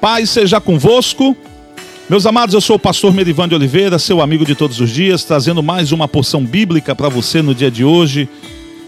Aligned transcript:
Paz 0.00 0.30
seja 0.30 0.60
convosco. 0.60 1.36
Meus 2.08 2.24
amados, 2.24 2.54
eu 2.54 2.60
sou 2.60 2.76
o 2.76 2.78
pastor 2.78 3.12
Merivan 3.12 3.48
de 3.48 3.54
Oliveira, 3.56 3.98
seu 3.98 4.22
amigo 4.22 4.44
de 4.44 4.54
todos 4.54 4.80
os 4.80 4.90
dias, 4.90 5.24
trazendo 5.24 5.60
mais 5.60 5.90
uma 5.90 6.06
porção 6.06 6.44
bíblica 6.44 6.94
para 6.94 7.08
você 7.08 7.42
no 7.42 7.52
dia 7.52 7.70
de 7.70 7.84
hoje. 7.84 8.28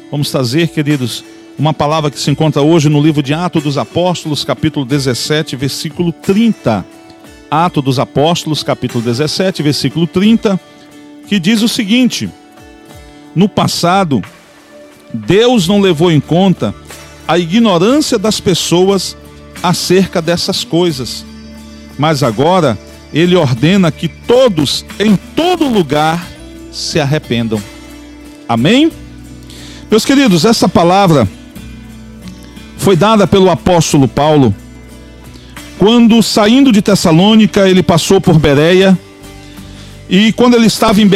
Vamos 0.09 0.31
trazer, 0.31 0.69
queridos, 0.69 1.25
uma 1.59 1.75
palavra 1.75 2.13
que 2.13 2.19
se 2.19 2.31
encontra 2.31 2.63
hoje 2.63 2.89
no 2.89 3.03
livro 3.03 3.25
de 3.25 3.35
Atos 3.35 3.63
dos 3.63 3.77
Apóstolos, 3.77 4.45
capítulo 4.45 4.87
17, 4.87 5.57
versículo 5.57 6.13
30. 6.13 6.87
Atos 7.51 7.83
dos 7.83 7.99
Apóstolos, 7.99 8.63
capítulo 8.63 9.03
17, 9.03 9.65
versículo 9.65 10.07
30, 10.07 10.61
que 11.27 11.41
diz 11.41 11.61
o 11.61 11.69
seguinte: 11.69 12.31
No 13.35 13.49
passado, 13.49 14.23
Deus 15.13 15.67
não 15.67 15.81
levou 15.81 16.13
em 16.13 16.21
conta 16.21 16.73
a 17.27 17.37
ignorância 17.37 18.17
das 18.17 18.39
pessoas 18.39 19.17
acerca 19.63 20.21
dessas 20.23 20.65
coisas. 20.65 21.25
Mas 21.99 22.23
agora 22.23 22.79
ele 23.13 23.37
ordena 23.37 23.91
que 23.91 24.09
todos, 24.09 24.85
em 24.99 25.17
todo 25.37 25.69
lugar, 25.69 26.27
se 26.73 27.01
arrependam. 27.01 27.61
Amém? 28.49 28.91
Meus 29.91 30.05
queridos, 30.05 30.45
essa 30.45 30.69
palavra 30.69 31.29
foi 32.79 32.97
dada 32.97 33.27
pelo 33.27 33.51
apóstolo 33.51 34.07
Paulo 34.07 34.55
quando, 35.81 36.23
saindo 36.23 36.71
de 36.71 36.83
Tessalônica, 36.83 37.67
ele 37.67 37.83
passou 37.83 38.21
por 38.21 38.39
Bereia. 38.39 38.99
E 40.11 40.31
quando 40.35 40.55
ele 40.55 40.67
estava 40.67 41.01
em 41.01 41.09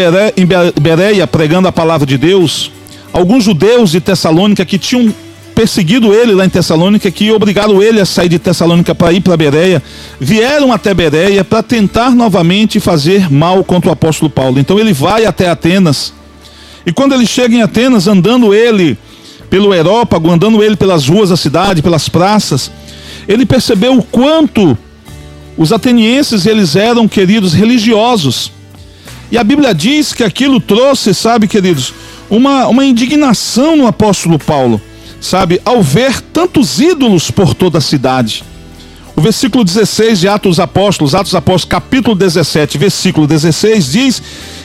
Bereia 0.80 1.26
pregando 1.26 1.68
a 1.68 1.72
palavra 1.72 2.06
de 2.06 2.16
Deus, 2.16 2.72
alguns 3.12 3.44
judeus 3.44 3.90
de 3.90 4.00
Tessalônica 4.00 4.64
que 4.64 4.78
tinham 4.78 5.12
perseguido 5.54 6.12
ele 6.12 6.32
lá 6.32 6.44
em 6.44 6.48
Tessalônica, 6.48 7.10
que 7.10 7.30
obrigaram 7.30 7.82
ele 7.82 8.00
a 8.00 8.04
sair 8.04 8.28
de 8.28 8.38
Tessalônica 8.38 8.94
para 8.94 9.12
ir 9.12 9.20
para 9.20 9.36
Bereia, 9.36 9.82
vieram 10.18 10.72
até 10.72 10.92
Bereia 10.92 11.44
para 11.44 11.62
tentar 11.62 12.10
novamente 12.10 12.80
fazer 12.80 13.30
mal 13.30 13.62
contra 13.62 13.90
o 13.90 13.92
apóstolo 13.92 14.28
Paulo. 14.28 14.58
Então 14.58 14.78
ele 14.78 14.92
vai 14.92 15.24
até 15.24 15.48
Atenas. 15.48 16.12
E 16.84 16.92
quando 16.92 17.14
ele 17.14 17.26
chega 17.26 17.54
em 17.54 17.62
Atenas, 17.62 18.08
andando 18.08 18.52
ele 18.52 18.98
pelo 19.48 19.72
Herópago, 19.72 20.30
andando 20.30 20.62
ele 20.62 20.76
pelas 20.76 21.06
ruas 21.06 21.30
da 21.30 21.36
cidade, 21.36 21.82
pelas 21.82 22.08
praças, 22.08 22.70
ele 23.28 23.46
percebeu 23.46 23.96
o 23.96 24.02
quanto 24.02 24.76
os 25.56 25.72
atenienses 25.72 26.46
eles 26.46 26.74
eram 26.74 27.06
queridos 27.06 27.54
religiosos. 27.54 28.50
E 29.30 29.38
a 29.38 29.44
Bíblia 29.44 29.72
diz 29.72 30.12
que 30.12 30.24
aquilo 30.24 30.60
trouxe, 30.60 31.14
sabe, 31.14 31.46
queridos, 31.46 31.94
uma, 32.28 32.66
uma 32.66 32.84
indignação 32.84 33.76
no 33.76 33.86
apóstolo 33.86 34.38
Paulo 34.38 34.80
sabe, 35.24 35.60
ao 35.64 35.82
ver 35.82 36.20
tantos 36.20 36.78
ídolos 36.78 37.30
por 37.30 37.54
toda 37.54 37.78
a 37.78 37.80
cidade. 37.80 38.44
O 39.16 39.20
versículo 39.20 39.64
16 39.64 40.20
de 40.20 40.28
Atos 40.28 40.58
Apóstolos, 40.58 41.14
Atos 41.14 41.34
Apóstolos, 41.34 41.64
capítulo 41.64 42.16
17, 42.16 42.76
versículo 42.76 43.26
16, 43.26 43.92
diz 43.92 44.22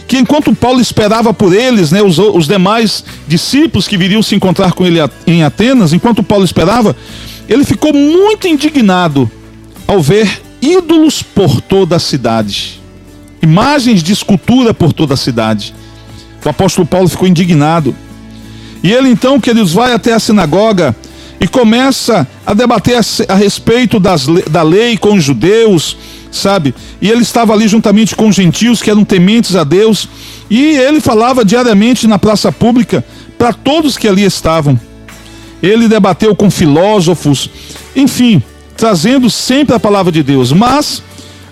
que 0.07 0.17
enquanto 0.17 0.55
Paulo 0.55 0.81
esperava 0.81 1.33
por 1.33 1.53
eles, 1.53 1.91
né, 1.91 2.01
os, 2.01 2.17
os 2.17 2.47
demais 2.47 3.03
discípulos 3.27 3.87
que 3.87 3.95
viriam 3.95 4.23
se 4.23 4.35
encontrar 4.35 4.73
com 4.73 4.85
ele 4.85 4.99
em 5.27 5.43
Atenas, 5.43 5.93
enquanto 5.93 6.23
Paulo 6.23 6.43
esperava, 6.43 6.95
ele 7.47 7.63
ficou 7.63 7.93
muito 7.93 8.47
indignado 8.47 9.29
ao 9.87 10.01
ver 10.01 10.41
ídolos 10.61 11.21
por 11.21 11.61
toda 11.61 11.95
a 11.95 11.99
cidade, 11.99 12.81
imagens 13.41 14.03
de 14.03 14.11
escultura 14.11 14.73
por 14.73 14.91
toda 14.91 15.13
a 15.13 15.17
cidade. 15.17 15.73
O 16.43 16.49
apóstolo 16.49 16.87
Paulo 16.87 17.07
ficou 17.07 17.27
indignado. 17.27 17.95
E 18.83 18.91
ele 18.91 19.09
então, 19.09 19.39
queridos, 19.39 19.73
vai 19.73 19.93
até 19.93 20.13
a 20.13 20.19
sinagoga 20.19 20.95
e 21.39 21.47
começa 21.47 22.27
a 22.45 22.53
debater 22.53 22.99
a, 23.27 23.35
respeito 23.35 23.99
das, 23.99 24.27
da 24.49 24.61
lei 24.61 24.97
com 24.97 25.13
os 25.13 25.23
judeus, 25.23 25.97
sabe? 26.31 26.75
E 27.01 27.09
ele 27.09 27.21
estava 27.21 27.53
ali 27.53 27.67
juntamente 27.67 28.15
com 28.15 28.27
os 28.27 28.35
gentios 28.35 28.81
que 28.81 28.89
eram 28.89 29.05
tementes 29.05 29.55
a 29.55 29.63
Deus, 29.63 30.07
e 30.49 30.61
ele 30.77 30.99
falava 30.99 31.45
diariamente 31.45 32.07
na 32.07 32.19
praça 32.19 32.51
pública 32.51 33.05
para 33.37 33.53
todos 33.53 33.97
que 33.97 34.07
ali 34.07 34.23
estavam. 34.23 34.79
Ele 35.63 35.87
debateu 35.87 36.35
com 36.35 36.49
filósofos, 36.51 37.49
enfim, 37.95 38.41
trazendo 38.75 39.29
sempre 39.29 39.75
a 39.75 39.79
palavra 39.79 40.11
de 40.11 40.23
Deus. 40.23 40.51
Mas 40.51 41.01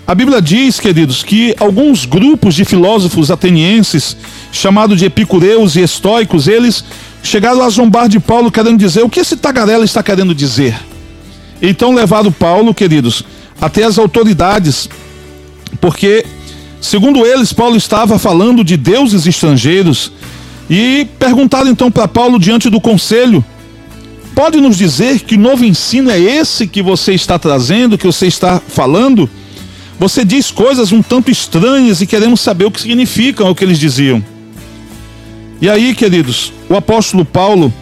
a 0.06 0.14
Bíblia 0.14 0.40
diz, 0.40 0.80
queridos, 0.80 1.22
que 1.22 1.54
alguns 1.60 2.06
grupos 2.06 2.54
de 2.54 2.64
filósofos 2.64 3.30
atenienses, 3.30 4.16
chamados 4.50 4.98
de 4.98 5.04
epicureus 5.04 5.76
e 5.76 5.80
estoicos, 5.80 6.48
eles 6.48 6.82
chegaram 7.22 7.62
a 7.62 7.68
zombar 7.68 8.08
de 8.08 8.20
Paulo 8.20 8.50
querendo 8.50 8.78
dizer 8.78 9.02
o 9.02 9.08
que 9.08 9.20
esse 9.20 9.36
tagarela 9.36 9.84
está 9.84 10.02
querendo 10.02 10.34
dizer. 10.34 10.78
Então 11.60 11.94
levaram 11.94 12.30
Paulo, 12.30 12.72
queridos, 12.72 13.24
até 13.60 13.84
as 13.84 13.98
autoridades, 13.98 14.88
porque, 15.80 16.24
segundo 16.80 17.26
eles, 17.26 17.52
Paulo 17.52 17.76
estava 17.76 18.18
falando 18.18 18.62
de 18.62 18.76
deuses 18.76 19.26
estrangeiros 19.26 20.12
e 20.70 21.06
perguntaram 21.18 21.68
então 21.68 21.90
para 21.90 22.06
Paulo 22.06 22.38
diante 22.38 22.70
do 22.70 22.80
conselho: 22.80 23.44
pode 24.34 24.60
nos 24.60 24.76
dizer 24.76 25.20
que 25.20 25.36
novo 25.36 25.64
ensino 25.64 26.10
é 26.10 26.20
esse 26.20 26.66
que 26.66 26.82
você 26.82 27.12
está 27.12 27.38
trazendo, 27.38 27.98
que 27.98 28.06
você 28.06 28.26
está 28.26 28.60
falando? 28.60 29.28
Você 29.98 30.24
diz 30.24 30.52
coisas 30.52 30.92
um 30.92 31.02
tanto 31.02 31.28
estranhas 31.28 32.00
e 32.00 32.06
queremos 32.06 32.40
saber 32.40 32.66
o 32.66 32.70
que 32.70 32.80
significam 32.80 33.50
o 33.50 33.54
que 33.54 33.64
eles 33.64 33.80
diziam. 33.80 34.22
E 35.60 35.68
aí, 35.68 35.92
queridos, 35.92 36.52
o 36.68 36.76
apóstolo 36.76 37.24
Paulo, 37.24 37.72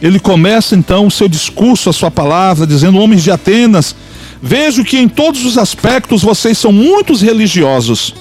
ele 0.00 0.18
começa 0.18 0.74
então 0.74 1.06
o 1.06 1.10
seu 1.10 1.28
discurso, 1.28 1.90
a 1.90 1.92
sua 1.92 2.10
palavra, 2.10 2.66
dizendo: 2.66 2.98
Homens 2.98 3.22
de 3.22 3.30
Atenas, 3.30 3.94
vejo 4.40 4.82
que 4.82 4.98
em 4.98 5.08
todos 5.08 5.44
os 5.44 5.58
aspectos 5.58 6.22
vocês 6.22 6.56
são 6.56 6.72
muitos 6.72 7.20
religiosos. 7.20 8.14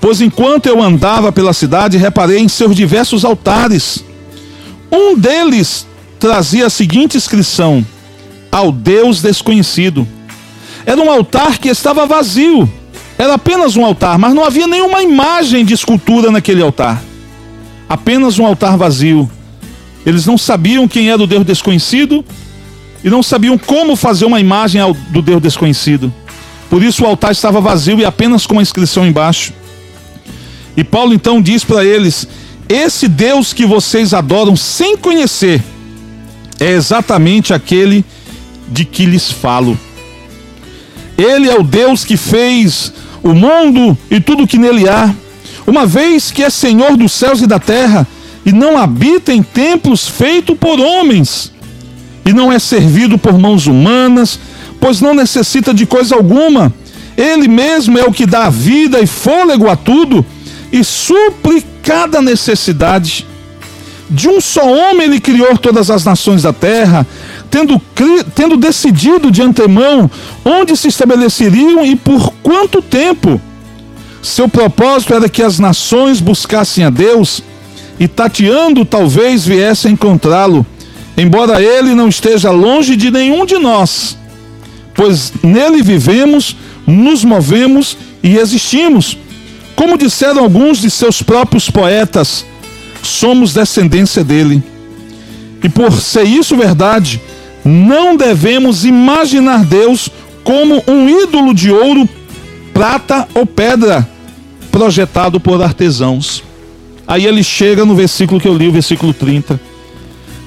Pois 0.00 0.20
enquanto 0.20 0.66
eu 0.66 0.80
andava 0.80 1.32
pela 1.32 1.52
cidade, 1.52 1.98
reparei 1.98 2.38
em 2.38 2.48
seus 2.48 2.74
diversos 2.74 3.24
altares. 3.24 4.04
Um 4.90 5.18
deles 5.18 5.84
trazia 6.20 6.66
a 6.66 6.70
seguinte 6.70 7.16
inscrição: 7.16 7.84
Ao 8.50 8.70
Deus 8.70 9.20
desconhecido. 9.20 10.06
Era 10.86 11.00
um 11.00 11.10
altar 11.10 11.58
que 11.58 11.68
estava 11.68 12.06
vazio. 12.06 12.70
Era 13.18 13.34
apenas 13.34 13.76
um 13.76 13.84
altar, 13.84 14.18
mas 14.18 14.32
não 14.32 14.44
havia 14.44 14.68
nenhuma 14.68 15.02
imagem 15.02 15.64
de 15.64 15.74
escultura 15.74 16.30
naquele 16.30 16.62
altar 16.62 17.09
apenas 17.90 18.38
um 18.38 18.46
altar 18.46 18.76
vazio. 18.76 19.28
Eles 20.06 20.24
não 20.24 20.38
sabiam 20.38 20.86
quem 20.86 21.10
era 21.10 21.20
o 21.20 21.26
Deus 21.26 21.44
desconhecido 21.44 22.24
e 23.02 23.10
não 23.10 23.20
sabiam 23.20 23.58
como 23.58 23.96
fazer 23.96 24.26
uma 24.26 24.38
imagem 24.38 24.80
do 25.08 25.20
Deus 25.20 25.42
desconhecido. 25.42 26.14
Por 26.70 26.84
isso 26.84 27.02
o 27.02 27.06
altar 27.06 27.32
estava 27.32 27.60
vazio 27.60 27.98
e 27.98 28.04
apenas 28.04 28.46
com 28.46 28.54
uma 28.54 28.62
inscrição 28.62 29.04
embaixo. 29.04 29.52
E 30.76 30.84
Paulo 30.84 31.12
então 31.12 31.42
diz 31.42 31.64
para 31.64 31.84
eles: 31.84 32.28
Esse 32.68 33.08
Deus 33.08 33.52
que 33.52 33.66
vocês 33.66 34.14
adoram 34.14 34.54
sem 34.54 34.96
conhecer 34.96 35.60
é 36.60 36.70
exatamente 36.70 37.52
aquele 37.52 38.04
de 38.68 38.84
que 38.84 39.04
lhes 39.04 39.32
falo. 39.32 39.76
Ele 41.18 41.50
é 41.50 41.58
o 41.58 41.64
Deus 41.64 42.04
que 42.04 42.16
fez 42.16 42.92
o 43.20 43.34
mundo 43.34 43.98
e 44.08 44.20
tudo 44.20 44.46
que 44.46 44.58
nele 44.58 44.88
há 44.88 45.12
uma 45.70 45.86
vez 45.86 46.32
que 46.32 46.42
é 46.42 46.50
Senhor 46.50 46.96
dos 46.96 47.12
céus 47.12 47.40
e 47.40 47.46
da 47.46 47.60
terra, 47.60 48.06
e 48.44 48.52
não 48.52 48.76
habita 48.76 49.32
em 49.32 49.42
templos 49.42 50.08
feitos 50.08 50.58
por 50.58 50.80
homens, 50.80 51.52
e 52.24 52.32
não 52.32 52.50
é 52.50 52.58
servido 52.58 53.16
por 53.16 53.38
mãos 53.38 53.66
humanas, 53.66 54.38
pois 54.80 55.00
não 55.00 55.14
necessita 55.14 55.72
de 55.72 55.86
coisa 55.86 56.16
alguma. 56.16 56.72
Ele 57.16 57.46
mesmo 57.46 57.98
é 57.98 58.02
o 58.02 58.12
que 58.12 58.26
dá 58.26 58.50
vida 58.50 59.00
e 59.00 59.06
fôlego 59.06 59.68
a 59.68 59.76
tudo, 59.76 60.26
e 60.72 60.82
supre 60.82 61.64
cada 61.82 62.20
necessidade. 62.20 63.26
De 64.08 64.28
um 64.28 64.40
só 64.40 64.66
homem 64.68 65.06
ele 65.06 65.20
criou 65.20 65.56
todas 65.56 65.88
as 65.88 66.04
nações 66.04 66.42
da 66.42 66.52
terra, 66.52 67.06
tendo, 67.48 67.80
tendo 68.34 68.56
decidido 68.56 69.30
de 69.30 69.40
antemão 69.40 70.10
onde 70.44 70.76
se 70.76 70.88
estabeleceriam 70.88 71.84
e 71.84 71.94
por 71.94 72.32
quanto 72.42 72.82
tempo. 72.82 73.40
Seu 74.22 74.48
propósito 74.48 75.14
era 75.14 75.28
que 75.28 75.42
as 75.42 75.58
nações 75.58 76.20
buscassem 76.20 76.84
a 76.84 76.90
Deus 76.90 77.42
e, 77.98 78.06
tateando, 78.06 78.84
talvez 78.84 79.46
viessem 79.46 79.92
encontrá-lo, 79.92 80.64
embora 81.16 81.62
ele 81.62 81.94
não 81.94 82.08
esteja 82.08 82.50
longe 82.50 82.96
de 82.96 83.10
nenhum 83.10 83.46
de 83.46 83.58
nós, 83.58 84.16
pois 84.94 85.32
nele 85.42 85.82
vivemos, 85.82 86.56
nos 86.86 87.24
movemos 87.24 87.96
e 88.22 88.36
existimos. 88.36 89.16
Como 89.74 89.96
disseram 89.96 90.42
alguns 90.42 90.80
de 90.80 90.90
seus 90.90 91.22
próprios 91.22 91.70
poetas, 91.70 92.44
somos 93.02 93.54
descendência 93.54 94.22
dele. 94.22 94.62
E 95.62 95.68
por 95.68 95.92
ser 95.92 96.24
isso 96.24 96.56
verdade, 96.56 97.20
não 97.64 98.16
devemos 98.16 98.84
imaginar 98.84 99.64
Deus 99.64 100.10
como 100.44 100.82
um 100.86 101.08
ídolo 101.08 101.54
de 101.54 101.70
ouro 101.70 102.08
prata 102.80 103.28
ou 103.34 103.44
pedra, 103.44 104.08
projetado 104.72 105.38
por 105.38 105.62
artesãos. 105.62 106.42
Aí 107.06 107.26
ele 107.26 107.44
chega 107.44 107.84
no 107.84 107.94
versículo 107.94 108.40
que 108.40 108.48
eu 108.48 108.56
li, 108.56 108.68
o 108.68 108.72
versículo 108.72 109.12
30. 109.12 109.60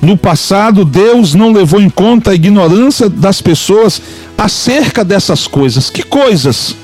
No 0.01 0.17
passado, 0.17 0.83
Deus 0.83 1.35
não 1.35 1.53
levou 1.53 1.79
em 1.79 1.91
conta 1.91 2.31
a 2.31 2.33
ignorância 2.33 3.07
das 3.07 3.39
pessoas 3.39 4.01
acerca 4.35 5.05
dessas 5.05 5.45
coisas. 5.45 5.91
Que 5.91 6.01
coisas? 6.01 6.75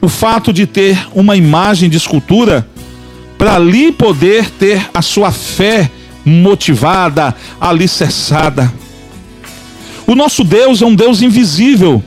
O 0.00 0.08
fato 0.08 0.52
de 0.52 0.64
ter 0.64 1.08
uma 1.12 1.36
imagem 1.36 1.90
de 1.90 1.96
escultura 1.96 2.64
para 3.36 3.56
ali 3.56 3.90
poder 3.90 4.48
ter 4.48 4.88
a 4.94 5.02
sua 5.02 5.32
fé 5.32 5.90
motivada, 6.24 7.34
alicerçada. 7.60 8.72
O 10.06 10.14
nosso 10.14 10.44
Deus 10.44 10.80
é 10.82 10.86
um 10.86 10.94
Deus 10.94 11.20
invisível. 11.20 12.00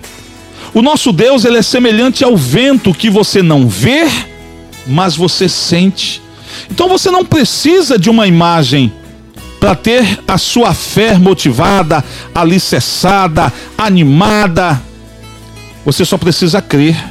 O 0.76 0.82
nosso 0.82 1.14
Deus 1.14 1.46
ele 1.46 1.58
é 1.58 1.62
semelhante 1.62 2.22
ao 2.22 2.36
vento 2.36 2.94
que 2.94 3.10
você 3.10 3.42
não 3.42 3.66
vê, 3.66 4.10
mas 4.86 5.16
você 5.16 5.48
sente. 5.48 6.22
Então 6.70 6.90
você 6.90 7.10
não 7.10 7.24
precisa 7.24 7.98
de 7.98 8.10
uma 8.10 8.28
imagem 8.28 8.92
para 9.58 9.74
ter 9.74 10.20
a 10.28 10.38
sua 10.38 10.74
fé 10.74 11.18
motivada, 11.18 12.04
alicerçada, 12.36 13.54
animada. 13.78 14.82
Você 15.86 16.04
só 16.04 16.18
precisa 16.18 16.62
crer. 16.62 17.02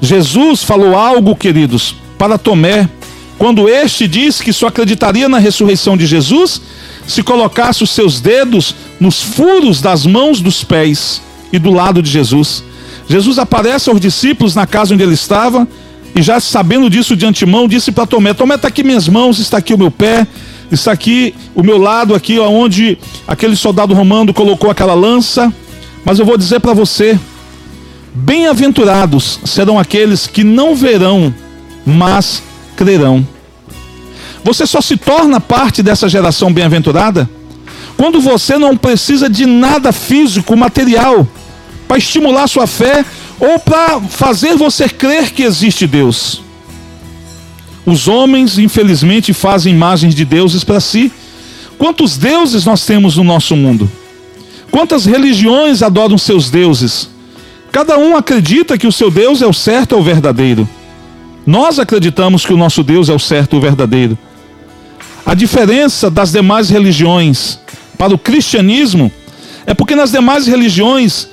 Jesus 0.00 0.62
falou 0.62 0.96
algo, 0.96 1.36
queridos, 1.36 1.94
para 2.16 2.38
Tomé, 2.38 2.88
quando 3.36 3.68
este 3.68 4.08
disse 4.08 4.42
que 4.42 4.52
só 4.54 4.68
acreditaria 4.68 5.28
na 5.28 5.38
ressurreição 5.38 5.94
de 5.94 6.06
Jesus 6.06 6.62
se 7.06 7.22
colocasse 7.22 7.84
os 7.84 7.90
seus 7.90 8.18
dedos 8.18 8.74
nos 8.98 9.20
furos 9.20 9.82
das 9.82 10.06
mãos 10.06 10.40
dos 10.40 10.64
pés 10.64 11.20
e 11.52 11.58
do 11.58 11.70
lado 11.70 12.02
de 12.02 12.10
Jesus. 12.10 12.62
Jesus 13.08 13.38
aparece 13.38 13.90
aos 13.90 14.00
discípulos 14.00 14.54
na 14.54 14.66
casa 14.66 14.94
onde 14.94 15.02
ele 15.02 15.14
estava 15.14 15.66
e 16.14 16.22
já 16.22 16.40
sabendo 16.40 16.90
disso 16.90 17.16
de 17.16 17.26
antemão, 17.26 17.68
disse 17.68 17.92
para 17.92 18.06
Tomé: 18.06 18.34
Tomé, 18.34 18.56
está 18.56 18.68
aqui 18.68 18.82
minhas 18.82 19.08
mãos, 19.08 19.38
está 19.38 19.58
aqui 19.58 19.72
o 19.72 19.78
meu 19.78 19.90
pé, 19.90 20.26
está 20.70 20.92
aqui 20.92 21.34
o 21.54 21.62
meu 21.62 21.78
lado, 21.78 22.14
aqui 22.14 22.38
onde 22.38 22.98
aquele 23.26 23.56
soldado 23.56 23.94
romano 23.94 24.34
colocou 24.34 24.70
aquela 24.70 24.94
lança. 24.94 25.52
Mas 26.04 26.18
eu 26.18 26.26
vou 26.26 26.36
dizer 26.36 26.60
para 26.60 26.72
você: 26.72 27.18
bem-aventurados 28.14 29.40
serão 29.44 29.78
aqueles 29.78 30.26
que 30.26 30.42
não 30.42 30.74
verão, 30.74 31.32
mas 31.86 32.42
crerão. 32.76 33.26
Você 34.42 34.66
só 34.66 34.80
se 34.80 34.96
torna 34.96 35.40
parte 35.40 35.82
dessa 35.82 36.08
geração 36.08 36.52
bem-aventurada 36.52 37.28
quando 38.00 38.18
você 38.18 38.56
não 38.56 38.78
precisa 38.78 39.28
de 39.28 39.44
nada 39.44 39.92
físico, 39.92 40.56
material, 40.56 41.28
para 41.86 41.98
estimular 41.98 42.48
sua 42.48 42.66
fé 42.66 43.04
ou 43.38 43.58
para 43.58 44.00
fazer 44.00 44.56
você 44.56 44.88
crer 44.88 45.30
que 45.32 45.42
existe 45.42 45.86
Deus. 45.86 46.42
Os 47.84 48.08
homens, 48.08 48.56
infelizmente, 48.56 49.34
fazem 49.34 49.74
imagens 49.74 50.14
de 50.14 50.24
deuses 50.24 50.64
para 50.64 50.80
si. 50.80 51.12
Quantos 51.76 52.16
deuses 52.16 52.64
nós 52.64 52.86
temos 52.86 53.18
no 53.18 53.24
nosso 53.24 53.54
mundo? 53.54 53.90
Quantas 54.70 55.04
religiões 55.04 55.82
adoram 55.82 56.16
seus 56.16 56.48
deuses? 56.48 57.10
Cada 57.70 57.98
um 57.98 58.16
acredita 58.16 58.78
que 58.78 58.86
o 58.86 58.92
seu 58.92 59.10
Deus 59.10 59.42
é 59.42 59.46
o 59.46 59.52
certo, 59.52 59.94
é 59.94 59.98
o 59.98 60.02
verdadeiro. 60.02 60.66
Nós 61.46 61.78
acreditamos 61.78 62.46
que 62.46 62.54
o 62.54 62.56
nosso 62.56 62.82
Deus 62.82 63.10
é 63.10 63.12
o 63.12 63.18
certo, 63.18 63.58
o 63.58 63.60
verdadeiro. 63.60 64.16
A 65.26 65.34
diferença 65.34 66.10
das 66.10 66.32
demais 66.32 66.70
religiões 66.70 67.60
para 68.00 68.14
o 68.14 68.18
cristianismo 68.18 69.12
é 69.66 69.74
porque 69.74 69.94
nas 69.94 70.10
demais 70.10 70.46
religiões 70.46 71.28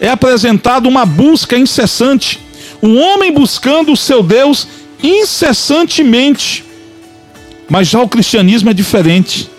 é 0.00 0.08
apresentada 0.08 0.88
uma 0.88 1.04
busca 1.04 1.58
incessante, 1.58 2.40
um 2.82 2.98
homem 2.98 3.30
buscando 3.30 3.92
o 3.92 3.96
seu 3.98 4.22
Deus 4.22 4.66
incessantemente. 5.02 6.64
Mas 7.68 7.86
já 7.86 8.00
o 8.00 8.08
cristianismo 8.08 8.70
é 8.70 8.72
diferente. 8.72 9.50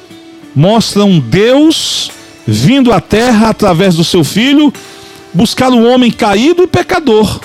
Mostra 0.55 1.05
um 1.05 1.19
Deus 1.19 2.09
vindo 2.47 2.91
à 2.91 2.99
terra 2.99 3.49
através 3.49 3.93
do 3.93 4.03
seu 4.03 4.23
filho 4.23 4.73
buscar 5.31 5.71
o 5.71 5.83
homem 5.83 6.09
caído 6.09 6.63
e 6.63 6.67
pecador. 6.67 7.39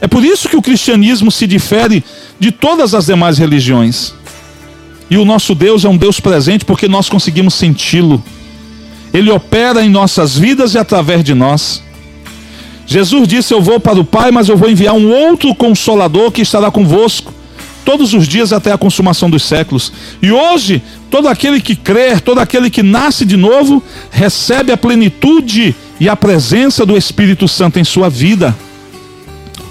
É 0.00 0.08
por 0.08 0.24
isso 0.24 0.48
que 0.48 0.56
o 0.56 0.62
cristianismo 0.62 1.30
se 1.30 1.46
difere 1.46 2.02
de 2.40 2.50
todas 2.50 2.94
as 2.94 3.04
demais 3.04 3.36
religiões. 3.36 4.14
E 5.10 5.16
o 5.16 5.24
nosso 5.24 5.54
Deus 5.54 5.84
é 5.84 5.88
um 5.88 5.96
Deus 5.96 6.20
presente 6.20 6.64
porque 6.64 6.88
nós 6.88 7.08
conseguimos 7.08 7.54
senti-lo. 7.54 8.22
Ele 9.12 9.30
opera 9.30 9.84
em 9.84 9.90
nossas 9.90 10.36
vidas 10.38 10.74
e 10.74 10.78
através 10.78 11.22
de 11.22 11.34
nós. 11.34 11.82
Jesus 12.86 13.28
disse: 13.28 13.52
Eu 13.52 13.60
vou 13.60 13.78
para 13.78 14.00
o 14.00 14.04
Pai, 14.04 14.30
mas 14.30 14.48
eu 14.48 14.56
vou 14.56 14.70
enviar 14.70 14.94
um 14.94 15.10
outro 15.10 15.54
consolador 15.54 16.30
que 16.30 16.42
estará 16.42 16.70
convosco 16.70 17.32
todos 17.84 18.14
os 18.14 18.26
dias 18.26 18.52
até 18.52 18.72
a 18.72 18.78
consumação 18.78 19.28
dos 19.28 19.42
séculos. 19.42 19.92
E 20.20 20.30
hoje, 20.32 20.82
todo 21.10 21.28
aquele 21.28 21.60
que 21.60 21.74
crer, 21.74 22.20
todo 22.20 22.38
aquele 22.38 22.70
que 22.70 22.82
nasce 22.82 23.24
de 23.24 23.36
novo, 23.36 23.82
recebe 24.10 24.72
a 24.72 24.76
plenitude 24.76 25.74
e 26.00 26.08
a 26.08 26.16
presença 26.16 26.86
do 26.86 26.96
Espírito 26.96 27.46
Santo 27.46 27.78
em 27.78 27.84
sua 27.84 28.08
vida. 28.08 28.56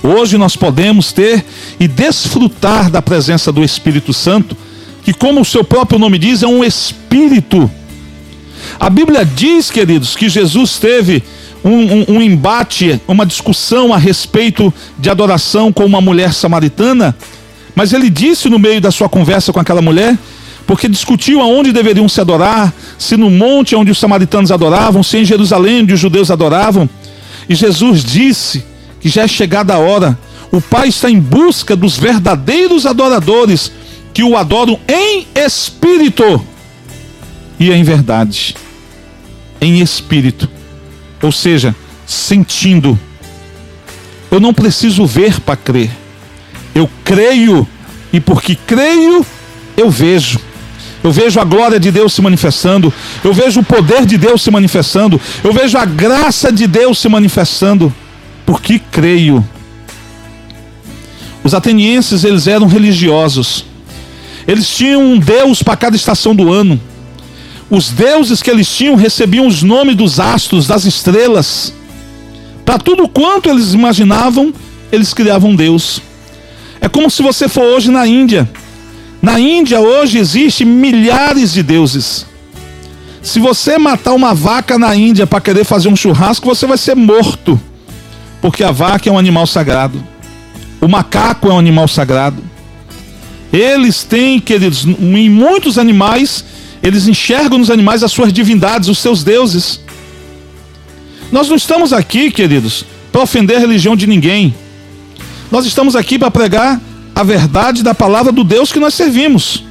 Hoje 0.04 0.38
nós 0.38 0.56
podemos 0.56 1.12
ter 1.12 1.46
e 1.80 1.88
desfrutar 1.88 2.90
da 2.90 3.02
presença 3.02 3.52
do 3.52 3.64
Espírito 3.64 4.14
Santo 4.14 4.58
que, 5.04 5.14
como 5.14 5.42
o 5.42 5.46
seu 5.46 5.64
próprio 5.64 6.00
nome 6.00 6.18
diz, 6.18 6.44
é 6.44 6.48
um 6.48 6.64
espírito. 6.64 7.70
A 8.80 8.90
Bíblia 8.90 9.26
diz, 9.26 9.72
queridos, 9.72 10.16
que 10.16 10.30
Jesus 10.30 10.78
teve 10.78 11.24
um, 11.64 11.70
um, 11.72 12.06
um, 12.16 12.22
embate, 12.22 13.00
uma 13.08 13.26
discussão 13.26 13.94
a 13.94 13.98
respeito 13.98 14.74
de 14.98 15.10
adoração 15.10 15.72
com 15.72 15.86
uma 15.86 16.02
mulher 16.02 16.34
samaritana, 16.34 17.16
mas 17.76 17.94
ele 17.94 18.10
disse 18.10 18.50
no 18.50 18.60
meio 18.60 18.82
da 18.82 18.92
sua 18.92 19.08
conversa 19.08 19.54
com 19.54 19.60
aquela 19.60 19.82
mulher, 19.82 20.18
porque 20.66 20.88
discutiu 20.88 21.42
aonde 21.42 21.72
deveriam 21.72 22.08
se 22.08 22.22
adorar, 22.22 22.74
se 22.98 23.18
no 23.18 23.30
monte 23.30 23.76
onde 23.76 23.92
os 23.92 24.00
samaritanos 24.00 24.52
adoravam, 24.52 25.04
se 25.04 25.18
em 25.18 25.26
Jerusalém 25.26 25.82
onde 25.82 25.94
os 25.94 26.00
judeus 26.00 26.32
adoravam. 26.32 26.90
E 27.50 27.56
Jesus 27.56 28.04
disse 28.04 28.64
que 29.00 29.10
já 29.10 29.24
é 29.24 29.28
chegada 29.28 29.74
a 29.74 29.80
hora, 29.80 30.18
o 30.52 30.62
Pai 30.62 30.90
está 30.90 31.10
em 31.10 31.20
busca 31.20 31.76
dos 31.76 31.98
verdadeiros 31.98 32.86
adoradores 32.86 33.72
que 34.14 34.24
o 34.24 34.36
adoram 34.38 34.80
em 34.88 35.28
espírito 35.36 36.46
e 37.60 37.72
em 37.72 37.84
verdade. 37.84 38.56
Em 39.60 39.80
espírito. 39.80 40.50
Ou 41.22 41.32
seja, 41.32 41.76
sentindo. 42.06 42.98
Eu 44.30 44.40
não 44.40 44.54
preciso 44.54 45.06
ver 45.06 45.40
para 45.40 45.56
crer. 45.56 45.92
Eu 46.74 46.90
creio 47.04 47.68
e 48.12 48.20
porque 48.20 48.56
creio, 48.56 49.26
eu 49.78 49.90
vejo. 49.90 50.40
Eu 51.04 51.12
vejo 51.12 51.40
a 51.40 51.44
glória 51.44 51.80
de 51.80 51.90
Deus 51.90 52.14
se 52.14 52.22
manifestando, 52.22 52.94
eu 53.24 53.34
vejo 53.34 53.62
o 53.62 53.64
poder 53.64 54.06
de 54.06 54.18
Deus 54.18 54.44
se 54.44 54.52
manifestando, 54.52 55.20
eu 55.44 55.52
vejo 55.52 55.76
a 55.76 55.84
graça 55.84 56.52
de 56.52 56.68
Deus 56.68 57.00
se 57.00 57.10
manifestando, 57.10 57.92
porque 58.46 58.80
creio. 58.92 59.44
Os 61.44 61.56
atenienses, 61.56 62.24
eles 62.24 62.46
eram 62.46 62.68
religiosos. 62.68 63.66
Eles 64.48 64.68
tinham 64.68 65.02
um 65.02 65.20
deus 65.20 65.62
para 65.62 65.76
cada 65.78 65.96
estação 65.96 66.36
do 66.36 66.52
ano. 66.52 66.80
Os 67.70 67.90
deuses 67.90 68.42
que 68.42 68.50
eles 68.50 68.68
tinham 68.68 68.96
recebiam 68.96 69.48
os 69.48 69.64
nomes 69.64 69.96
dos 69.96 70.20
astros, 70.20 70.68
das 70.68 70.86
estrelas. 70.86 71.74
Para 72.66 72.78
tudo 72.78 73.08
quanto 73.08 73.50
eles 73.50 73.74
imaginavam, 73.74 74.54
eles 74.92 75.14
criavam 75.14 75.52
um 75.52 75.56
Deus. 75.56 76.02
É 76.82 76.90
como 76.90 77.10
se 77.10 77.24
você 77.24 77.48
for 77.48 77.64
hoje 77.64 77.90
na 77.90 78.06
Índia. 78.06 78.50
Na 79.22 79.40
Índia 79.40 79.80
hoje 79.80 80.18
existem 80.18 80.66
milhares 80.66 81.54
de 81.54 81.64
deuses. 81.64 82.26
Se 83.22 83.40
você 83.40 83.78
matar 83.78 84.14
uma 84.14 84.34
vaca 84.34 84.80
na 84.80 84.96
Índia 84.96 85.28
para 85.28 85.40
querer 85.40 85.64
fazer 85.64 85.88
um 85.90 85.96
churrasco, 85.96 86.46
você 86.46 86.66
vai 86.66 86.78
ser 86.78 86.96
morto. 86.96 87.60
Porque 88.42 88.64
a 88.64 88.72
vaca 88.72 89.08
é 89.08 89.12
um 89.12 89.20
animal 89.20 89.46
sagrado. 89.46 90.04
O 90.82 90.88
macaco 90.88 91.48
é 91.48 91.54
um 91.54 91.60
animal 91.60 91.88
sagrado. 91.88 92.51
Eles 93.52 94.04
têm, 94.04 94.40
queridos, 94.40 94.86
em 94.86 95.30
muitos 95.30 95.78
animais, 95.78 96.44
eles 96.82 97.08
enxergam 97.08 97.58
nos 97.58 97.70
animais 97.70 98.04
as 98.04 98.12
suas 98.12 98.32
divindades, 98.32 98.88
os 98.88 98.98
seus 98.98 99.24
deuses. 99.24 99.82
Nós 101.32 101.50
não 101.50 101.56
estamos 101.56 101.94
aqui, 101.94 102.32
queridos, 102.32 102.86
para 103.12 103.22
ofender 103.22 103.58
a 103.58 103.60
religião 103.60 103.96
de 103.96 104.08
ninguém. 104.08 104.54
Nós 105.52 105.66
estamos 105.66 105.96
aqui 105.96 106.18
para 106.18 106.32
pregar 106.32 106.82
a 107.14 107.24
verdade 107.24 107.84
da 107.84 107.94
palavra 107.94 108.32
do 108.32 108.44
Deus 108.44 108.72
que 108.72 108.80
nós 108.80 108.94
servimos. 108.94 109.64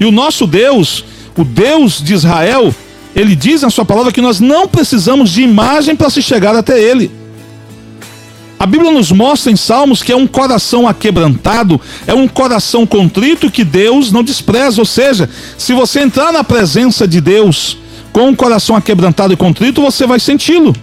E 0.00 0.04
o 0.04 0.10
nosso 0.10 0.46
Deus, 0.46 1.04
o 1.36 1.44
Deus 1.44 2.02
de 2.02 2.14
Israel, 2.14 2.74
ele 3.14 3.34
diz 3.34 3.62
na 3.62 3.70
sua 3.70 3.84
palavra 3.84 4.12
que 4.12 4.20
nós 4.20 4.40
não 4.40 4.68
precisamos 4.68 5.30
de 5.30 5.42
imagem 5.42 5.96
para 5.96 6.10
se 6.10 6.20
chegar 6.20 6.54
até 6.54 6.80
ele. 6.80 7.10
A 8.58 8.66
Bíblia 8.66 8.90
nos 8.90 9.12
mostra 9.12 9.52
em 9.52 9.56
Salmos 9.56 10.02
que 10.02 10.10
é 10.10 10.16
um 10.16 10.26
coração 10.26 10.88
aquebrantado, 10.88 11.80
é 12.06 12.14
um 12.14 12.26
coração 12.26 12.84
contrito 12.84 13.50
que 13.50 13.62
Deus 13.62 14.10
não 14.10 14.24
despreza. 14.24 14.80
Ou 14.80 14.86
seja, 14.86 15.30
se 15.56 15.72
você 15.72 16.00
entrar 16.00 16.32
na 16.32 16.42
presença 16.42 17.06
de 17.06 17.20
Deus 17.20 17.78
com 18.12 18.28
um 18.28 18.34
coração 18.34 18.74
aquebrantado 18.74 19.32
e 19.32 19.36
contrito, 19.36 19.80
você 19.80 20.06
vai 20.06 20.18
senti-lo. 20.18 20.74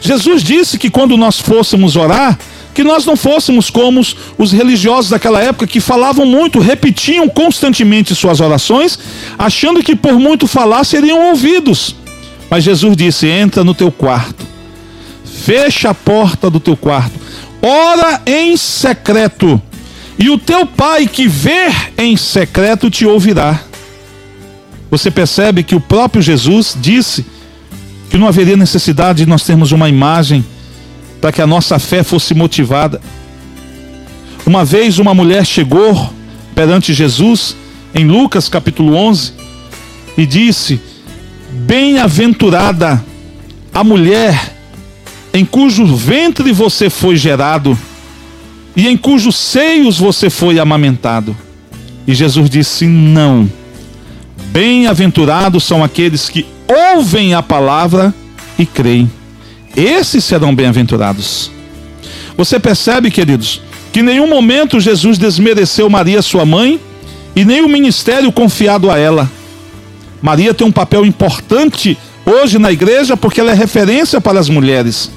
Jesus 0.00 0.42
disse 0.42 0.78
que 0.78 0.88
quando 0.88 1.16
nós 1.16 1.38
fôssemos 1.38 1.96
orar, 1.96 2.38
que 2.72 2.84
nós 2.84 3.04
não 3.04 3.16
fôssemos 3.16 3.68
como 3.70 4.00
os 4.38 4.52
religiosos 4.52 5.10
daquela 5.10 5.40
época 5.42 5.66
que 5.66 5.80
falavam 5.80 6.24
muito, 6.24 6.60
repetiam 6.60 7.28
constantemente 7.28 8.14
suas 8.14 8.40
orações, 8.40 8.98
achando 9.38 9.82
que 9.82 9.96
por 9.96 10.18
muito 10.18 10.46
falar 10.46 10.84
seriam 10.84 11.28
ouvidos. 11.28 11.96
Mas 12.50 12.64
Jesus 12.64 12.96
disse: 12.96 13.26
entra 13.26 13.64
no 13.64 13.74
teu 13.74 13.90
quarto, 13.90 14.45
fecha 15.46 15.90
a 15.90 15.94
porta 15.94 16.50
do 16.50 16.58
teu 16.58 16.76
quarto, 16.76 17.14
ora 17.62 18.20
em 18.26 18.56
secreto, 18.56 19.62
e 20.18 20.28
o 20.28 20.36
teu 20.36 20.66
pai 20.66 21.06
que 21.06 21.28
vê 21.28 21.68
em 21.96 22.16
secreto 22.16 22.90
te 22.90 23.06
ouvirá. 23.06 23.60
Você 24.90 25.08
percebe 25.08 25.62
que 25.62 25.76
o 25.76 25.80
próprio 25.80 26.20
Jesus 26.20 26.76
disse 26.76 27.24
que 28.10 28.18
não 28.18 28.26
haveria 28.26 28.56
necessidade 28.56 29.18
de 29.18 29.30
nós 29.30 29.44
termos 29.44 29.70
uma 29.70 29.88
imagem 29.88 30.44
para 31.20 31.30
que 31.30 31.40
a 31.40 31.46
nossa 31.46 31.78
fé 31.78 32.02
fosse 32.02 32.34
motivada. 32.34 33.00
Uma 34.44 34.64
vez 34.64 34.98
uma 34.98 35.14
mulher 35.14 35.46
chegou 35.46 36.12
perante 36.56 36.92
Jesus, 36.92 37.54
em 37.94 38.04
Lucas 38.04 38.48
capítulo 38.48 38.96
11, 38.96 39.32
e 40.18 40.26
disse: 40.26 40.80
Bem-aventurada 41.52 43.04
a 43.72 43.84
mulher 43.84 44.55
em 45.36 45.44
cujo 45.44 45.84
ventre 45.84 46.50
você 46.50 46.88
foi 46.88 47.14
gerado 47.14 47.78
e 48.74 48.88
em 48.88 48.96
cujos 48.96 49.36
seios 49.36 49.98
você 49.98 50.30
foi 50.30 50.58
amamentado. 50.58 51.36
E 52.06 52.14
Jesus 52.14 52.48
disse: 52.48 52.86
Não. 52.86 53.50
Bem-aventurados 54.50 55.64
são 55.64 55.84
aqueles 55.84 56.30
que 56.30 56.46
ouvem 56.94 57.34
a 57.34 57.42
palavra 57.42 58.14
e 58.58 58.64
creem. 58.64 59.10
Esses 59.76 60.24
serão 60.24 60.54
bem-aventurados. 60.54 61.50
Você 62.34 62.58
percebe, 62.58 63.10
queridos, 63.10 63.60
que 63.92 64.00
em 64.00 64.04
nenhum 64.04 64.28
momento 64.28 64.80
Jesus 64.80 65.18
desmereceu 65.18 65.90
Maria, 65.90 66.22
sua 66.22 66.46
mãe, 66.46 66.80
e 67.34 67.44
nem 67.44 67.60
o 67.60 67.68
ministério 67.68 68.32
confiado 68.32 68.90
a 68.90 68.96
ela. 68.96 69.30
Maria 70.22 70.54
tem 70.54 70.66
um 70.66 70.72
papel 70.72 71.04
importante 71.04 71.98
hoje 72.24 72.58
na 72.58 72.72
igreja 72.72 73.16
porque 73.16 73.40
ela 73.40 73.50
é 73.50 73.54
referência 73.54 74.18
para 74.18 74.40
as 74.40 74.48
mulheres. 74.48 75.10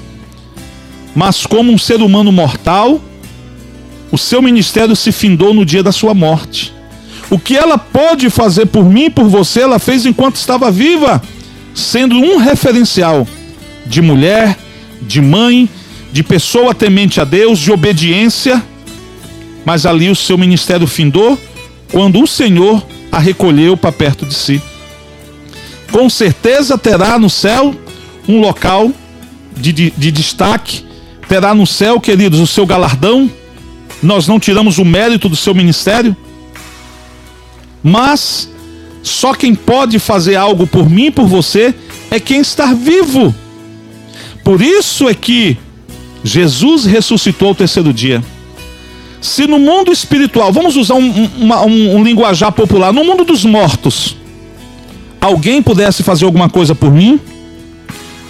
Mas, 1.14 1.46
como 1.46 1.72
um 1.72 1.78
ser 1.78 2.00
humano 2.00 2.30
mortal, 2.30 3.00
o 4.12 4.18
seu 4.18 4.40
ministério 4.42 4.94
se 4.96 5.12
findou 5.12 5.54
no 5.54 5.64
dia 5.64 5.82
da 5.82 5.92
sua 5.92 6.14
morte. 6.14 6.72
O 7.30 7.38
que 7.38 7.56
ela 7.56 7.78
pode 7.78 8.28
fazer 8.28 8.66
por 8.66 8.84
mim 8.84 9.04
e 9.04 9.10
por 9.10 9.28
você, 9.28 9.60
ela 9.60 9.78
fez 9.78 10.04
enquanto 10.04 10.36
estava 10.36 10.70
viva, 10.70 11.22
sendo 11.74 12.16
um 12.16 12.38
referencial 12.38 13.26
de 13.86 14.02
mulher, 14.02 14.58
de 15.02 15.20
mãe, 15.20 15.68
de 16.12 16.22
pessoa 16.22 16.74
temente 16.74 17.20
a 17.20 17.24
Deus, 17.24 17.58
de 17.58 17.70
obediência. 17.70 18.62
Mas 19.64 19.86
ali 19.86 20.10
o 20.10 20.16
seu 20.16 20.36
ministério 20.36 20.86
findou 20.86 21.38
quando 21.92 22.20
o 22.22 22.26
Senhor 22.26 22.84
a 23.12 23.18
recolheu 23.18 23.76
para 23.76 23.92
perto 23.92 24.26
de 24.26 24.34
si. 24.34 24.60
Com 25.90 26.08
certeza 26.08 26.78
terá 26.78 27.18
no 27.18 27.28
céu 27.28 27.74
um 28.28 28.40
local 28.40 28.90
de, 29.56 29.72
de, 29.72 29.90
de 29.96 30.12
destaque, 30.12 30.84
terá 31.30 31.54
no 31.54 31.64
céu, 31.64 32.00
queridos, 32.00 32.40
o 32.40 32.46
seu 32.46 32.66
galardão. 32.66 33.30
Nós 34.02 34.26
não 34.26 34.40
tiramos 34.40 34.78
o 34.78 34.84
mérito 34.84 35.28
do 35.28 35.36
seu 35.36 35.54
ministério, 35.54 36.16
mas 37.84 38.50
só 39.00 39.32
quem 39.32 39.54
pode 39.54 40.00
fazer 40.00 40.34
algo 40.34 40.66
por 40.66 40.90
mim 40.90 41.06
e 41.06 41.10
por 41.12 41.26
você 41.26 41.72
é 42.10 42.18
quem 42.18 42.40
está 42.40 42.74
vivo. 42.74 43.32
Por 44.42 44.60
isso 44.60 45.08
é 45.08 45.14
que 45.14 45.56
Jesus 46.24 46.84
ressuscitou 46.84 47.50
ao 47.50 47.54
terceiro 47.54 47.92
dia. 47.92 48.24
Se 49.20 49.46
no 49.46 49.58
mundo 49.60 49.92
espiritual, 49.92 50.52
vamos 50.52 50.74
usar 50.74 50.94
um, 50.94 51.28
uma, 51.38 51.60
um, 51.60 51.96
um 51.96 52.02
linguajar 52.02 52.50
popular, 52.50 52.92
no 52.92 53.04
mundo 53.04 53.22
dos 53.22 53.44
mortos, 53.44 54.16
alguém 55.20 55.62
pudesse 55.62 56.02
fazer 56.02 56.24
alguma 56.24 56.50
coisa 56.50 56.74
por 56.74 56.90
mim, 56.90 57.20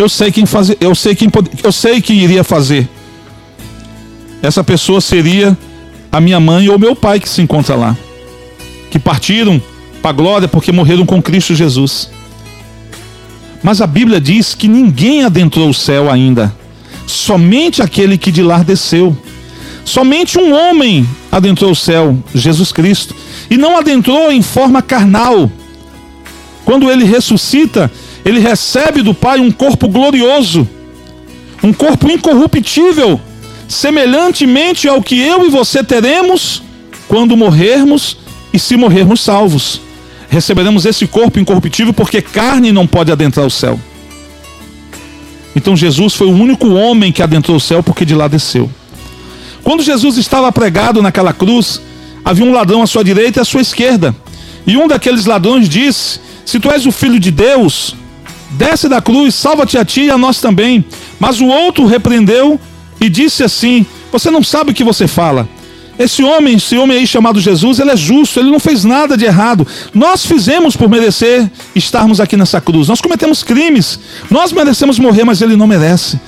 eu 0.02 0.09
sei 0.09 0.30
quem 0.30 0.47
fazer, 0.47 0.76
eu 0.80 0.95
sei 0.95 1.14
quem 1.14 1.30
eu 1.62 1.73
sei 1.73 2.00
que 2.00 2.12
iria 2.12 2.42
fazer. 2.42 2.88
Essa 4.42 4.64
pessoa 4.64 5.00
seria 5.00 5.57
a 6.11 6.21
minha 6.21 6.40
mãe 6.40 6.69
ou 6.69 6.78
meu 6.78 6.97
pai 6.97 7.21
que 7.21 7.28
se 7.28 7.42
encontra 7.42 7.75
lá, 7.75 7.97
que 8.90 8.99
partiram 8.99 9.61
para 10.00 10.11
a 10.11 10.14
glória 10.14 10.49
porque 10.49 10.73
morreram 10.73 11.04
com 11.04 11.23
Cristo 11.23 11.54
Jesus. 11.54 12.11
Mas 13.62 13.80
a 13.80 13.87
Bíblia 13.87 14.21
diz 14.21 14.54
que 14.54 14.66
ninguém 14.66 15.23
adentrou 15.23 15.69
o 15.69 15.75
céu 15.75 16.11
ainda, 16.11 16.54
somente 17.07 17.83
aquele 17.83 18.16
que 18.16 18.33
de 18.33 18.42
lá 18.42 18.62
desceu. 18.62 19.16
Somente 19.85 20.38
um 20.38 20.54
homem 20.54 21.09
adentrou 21.30 21.73
o 21.73 21.76
céu, 21.76 22.16
Jesus 22.35 22.73
Cristo, 22.73 23.14
e 23.50 23.57
não 23.57 23.76
adentrou 23.76 24.30
em 24.30 24.40
forma 24.40 24.80
carnal. 24.80 25.50
Quando 26.64 26.90
ele 26.90 27.04
ressuscita, 27.04 27.90
ele 28.24 28.40
recebe 28.40 29.02
do 29.02 29.14
Pai 29.14 29.40
um 29.40 29.50
corpo 29.50 29.88
glorioso, 29.88 30.68
um 31.62 31.72
corpo 31.72 32.10
incorruptível, 32.10 33.20
semelhantemente 33.68 34.88
ao 34.88 35.02
que 35.02 35.20
eu 35.20 35.46
e 35.46 35.50
você 35.50 35.82
teremos 35.84 36.62
quando 37.08 37.36
morrermos 37.36 38.16
e 38.52 38.58
se 38.58 38.76
morrermos 38.76 39.20
salvos 39.20 39.80
receberemos 40.30 40.86
esse 40.86 41.06
corpo 41.08 41.40
incorruptível 41.40 41.92
porque 41.92 42.22
carne 42.22 42.70
não 42.70 42.86
pode 42.86 43.10
adentrar 43.10 43.44
o 43.44 43.50
céu. 43.50 43.78
Então 45.54 45.76
Jesus 45.76 46.14
foi 46.14 46.28
o 46.28 46.32
único 46.32 46.68
homem 46.70 47.10
que 47.10 47.20
adentrou 47.20 47.56
o 47.56 47.60
céu 47.60 47.82
porque 47.82 48.04
de 48.04 48.14
lá 48.14 48.28
desceu. 48.28 48.70
Quando 49.64 49.82
Jesus 49.82 50.16
estava 50.16 50.50
pregado 50.52 51.02
naquela 51.02 51.32
cruz, 51.32 51.82
havia 52.24 52.44
um 52.44 52.52
ladrão 52.52 52.80
à 52.80 52.86
sua 52.86 53.02
direita 53.02 53.40
e 53.40 53.42
à 53.42 53.44
sua 53.44 53.60
esquerda. 53.60 54.14
E 54.64 54.76
um 54.76 54.86
daqueles 54.86 55.26
ladrões 55.26 55.68
disse: 55.68 56.20
Se 56.46 56.60
tu 56.60 56.70
és 56.70 56.86
o 56.86 56.92
filho 56.92 57.18
de 57.18 57.32
Deus, 57.32 57.96
desce 58.50 58.88
da 58.88 59.00
cruz, 59.00 59.35
salva-te 59.35 59.78
a 59.78 59.85
ti 59.85 60.02
e 60.02 60.11
a 60.11 60.19
nós 60.19 60.40
também. 60.40 60.85
Mas 61.19 61.40
o 61.40 61.47
outro 61.47 61.87
repreendeu 61.87 62.59
e 63.00 63.09
disse 63.09 63.42
assim: 63.42 63.87
Você 64.12 64.30
não 64.30 64.42
sabe 64.42 64.71
o 64.71 64.75
que 64.75 64.85
você 64.85 65.07
fala. 65.07 65.49
Esse 65.99 66.23
homem, 66.23 66.57
esse 66.57 66.78
homem 66.78 66.97
aí 66.97 67.07
chamado 67.07 67.38
Jesus, 67.38 67.78
ele 67.78 67.90
é 67.90 67.97
justo, 67.97 68.40
ele 68.40 68.50
não 68.50 68.59
fez 68.59 68.85
nada 68.85 69.19
de 69.19 69.26
errado. 69.26 69.66
Nós 69.92 70.25
fizemos 70.25 70.75
por 70.75 70.88
merecer 70.88 71.50
estarmos 71.75 72.21
aqui 72.21 72.38
nessa 72.38 72.59
cruz. 72.59 72.88
Nós 72.88 73.02
cometemos 73.02 73.42
crimes. 73.42 74.00
Nós 74.30 74.50
merecemos 74.50 74.99
morrer, 74.99 75.25
mas 75.25 75.42
ele 75.42 75.57
não 75.57 75.66
merece. 75.66 76.19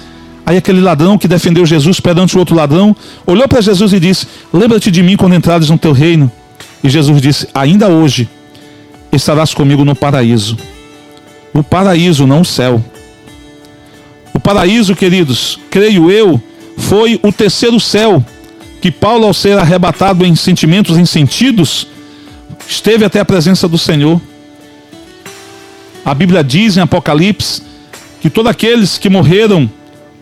Aí 0.44 0.58
aquele 0.58 0.80
ladrão 0.80 1.16
que 1.16 1.26
defendeu 1.26 1.64
Jesus 1.64 2.00
perante 2.00 2.36
o 2.36 2.38
outro 2.38 2.54
ladrão, 2.54 2.94
olhou 3.26 3.48
para 3.48 3.62
Jesus 3.62 3.94
e 3.94 4.00
disse: 4.00 4.26
Lembra-te 4.52 4.90
de 4.90 5.02
mim 5.02 5.16
quando 5.16 5.34
entrares 5.34 5.70
no 5.70 5.78
teu 5.78 5.92
reino. 5.92 6.30
E 6.84 6.90
Jesus 6.90 7.22
disse: 7.22 7.48
Ainda 7.54 7.88
hoje 7.88 8.28
estarás 9.10 9.54
comigo 9.54 9.86
no 9.86 9.94
paraíso. 9.94 10.56
O 11.52 11.62
paraíso, 11.62 12.26
não 12.26 12.40
o 12.40 12.44
céu. 12.44 12.82
O 14.32 14.40
paraíso, 14.40 14.96
queridos, 14.96 15.58
creio 15.70 16.10
eu, 16.10 16.40
foi 16.78 17.20
o 17.22 17.30
terceiro 17.30 17.78
céu 17.78 18.24
que 18.80 18.90
Paulo, 18.90 19.26
ao 19.26 19.34
ser 19.34 19.58
arrebatado 19.58 20.24
em 20.24 20.34
sentimentos, 20.34 20.96
em 20.96 21.06
sentidos, 21.06 21.86
esteve 22.68 23.04
até 23.04 23.20
a 23.20 23.24
presença 23.24 23.68
do 23.68 23.78
Senhor. 23.78 24.20
A 26.04 26.12
Bíblia 26.14 26.42
diz 26.42 26.76
em 26.76 26.80
Apocalipse 26.80 27.62
que 28.20 28.28
todos 28.28 28.50
aqueles 28.50 28.98
que 28.98 29.08
morreram 29.08 29.70